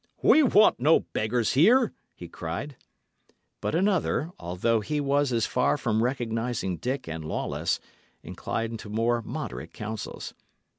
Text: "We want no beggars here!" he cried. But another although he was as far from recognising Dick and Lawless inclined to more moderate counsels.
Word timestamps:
"We 0.23 0.41
want 0.41 0.79
no 0.79 1.01
beggars 1.01 1.53
here!" 1.53 1.93
he 2.15 2.27
cried. 2.27 2.75
But 3.61 3.75
another 3.75 4.31
although 4.39 4.79
he 4.79 4.99
was 4.99 5.31
as 5.31 5.45
far 5.45 5.77
from 5.77 6.01
recognising 6.01 6.77
Dick 6.77 7.07
and 7.07 7.23
Lawless 7.23 7.79
inclined 8.23 8.79
to 8.79 8.89
more 8.89 9.21
moderate 9.21 9.73
counsels. 9.73 10.33